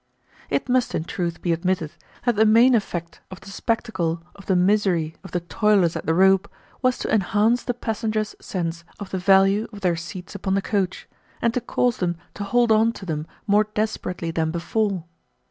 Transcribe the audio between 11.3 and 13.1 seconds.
and to cause them to hold on to